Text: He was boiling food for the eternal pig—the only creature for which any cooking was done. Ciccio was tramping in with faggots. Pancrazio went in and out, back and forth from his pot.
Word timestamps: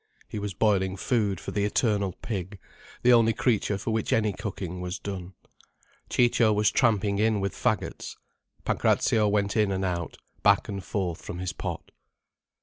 He 0.27 0.39
was 0.39 0.55
boiling 0.55 0.97
food 0.97 1.39
for 1.39 1.51
the 1.51 1.63
eternal 1.63 2.13
pig—the 2.23 3.13
only 3.13 3.33
creature 3.33 3.77
for 3.77 3.91
which 3.91 4.11
any 4.11 4.33
cooking 4.33 4.81
was 4.81 4.97
done. 4.97 5.35
Ciccio 6.09 6.51
was 6.51 6.71
tramping 6.71 7.19
in 7.19 7.39
with 7.39 7.53
faggots. 7.53 8.15
Pancrazio 8.65 9.27
went 9.27 9.55
in 9.55 9.71
and 9.71 9.85
out, 9.85 10.17
back 10.41 10.67
and 10.67 10.83
forth 10.83 11.21
from 11.21 11.37
his 11.37 11.53
pot. 11.53 11.91